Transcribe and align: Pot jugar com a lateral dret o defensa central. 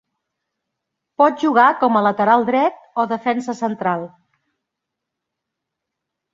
Pot 1.21 1.43
jugar 1.43 1.65
com 1.83 1.99
a 1.99 2.01
lateral 2.07 2.47
dret 2.49 2.81
o 3.03 3.07
defensa 3.13 3.57
central. 3.61 4.09